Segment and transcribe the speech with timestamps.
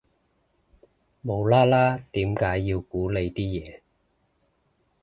[1.21, 3.81] 無啦啦點解要估你啲嘢